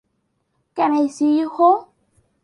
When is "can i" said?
0.75-1.05